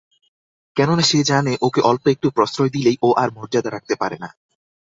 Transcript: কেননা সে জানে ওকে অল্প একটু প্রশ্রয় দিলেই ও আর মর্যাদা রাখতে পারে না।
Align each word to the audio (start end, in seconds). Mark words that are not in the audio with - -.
কেননা 0.77 1.03
সে 1.03 1.19
জানে 1.23 1.53
ওকে 1.61 1.81
অল্প 1.81 2.03
একটু 2.07 2.27
প্রশ্রয় 2.31 2.69
দিলেই 2.69 2.97
ও 3.01 3.09
আর 3.17 3.29
মর্যাদা 3.31 3.69
রাখতে 3.71 3.95
পারে 3.95 4.17
না। 4.19 4.29